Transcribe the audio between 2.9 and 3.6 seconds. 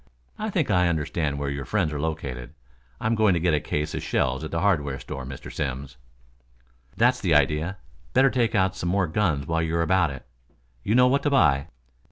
I'm going to get a